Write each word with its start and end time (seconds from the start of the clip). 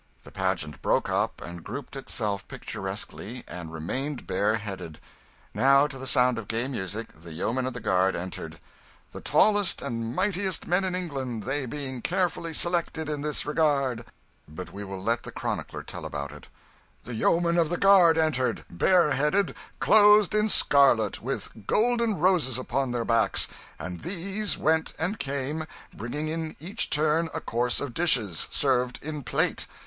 The 0.23 0.31
pageant 0.31 0.81
broke 0.81 1.11
up 1.11 1.41
and 1.43 1.63
grouped 1.63 1.95
itself 1.95 2.47
picturesquely, 2.47 3.43
and 3.47 3.71
remained 3.71 4.25
bareheaded. 4.25 4.99
Now 5.53 5.85
to 5.85 5.99
the 5.99 6.07
sound 6.07 6.39
of 6.39 6.47
gay 6.47 6.67
music 6.67 7.09
the 7.21 7.33
Yeomen 7.33 7.67
of 7.67 7.73
the 7.73 7.79
Guard 7.81 8.15
entered, 8.15 8.57
"the 9.11 9.21
tallest 9.21 9.79
and 9.83 10.15
mightiest 10.15 10.65
men 10.65 10.83
in 10.83 10.95
England, 10.95 11.43
they 11.43 11.67
being 11.67 12.01
carefully 12.01 12.51
selected 12.51 13.09
in 13.09 13.21
this 13.21 13.45
regard" 13.45 14.03
but 14.47 14.73
we 14.73 14.83
will 14.83 14.99
let 15.03 15.21
the 15.21 15.31
chronicler 15.31 15.83
tell 15.83 16.03
about 16.03 16.31
it: 16.31 16.47
"The 17.03 17.13
Yeomen 17.13 17.59
of 17.59 17.69
the 17.69 17.77
Guard 17.77 18.17
entered, 18.17 18.65
bareheaded, 18.71 19.53
clothed 19.79 20.33
in 20.33 20.49
scarlet, 20.49 21.21
with 21.21 21.67
golden 21.67 22.17
roses 22.17 22.57
upon 22.57 22.89
their 22.89 23.05
backs; 23.05 23.47
and 23.77 23.99
these 24.01 24.57
went 24.57 24.93
and 24.97 25.19
came, 25.19 25.65
bringing 25.93 26.27
in 26.27 26.55
each 26.59 26.89
turn 26.89 27.29
a 27.35 27.39
course 27.39 27.79
of 27.79 27.93
dishes, 27.93 28.47
served 28.49 28.97
in 29.03 29.21
plate. 29.21 29.67